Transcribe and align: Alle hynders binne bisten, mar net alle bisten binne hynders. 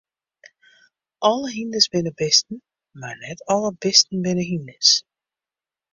Alle 1.29 1.49
hynders 1.57 1.87
binne 1.91 2.13
bisten, 2.21 2.57
mar 3.01 3.15
net 3.21 3.39
alle 3.53 3.71
bisten 3.83 4.17
binne 4.25 4.45
hynders. 4.51 4.89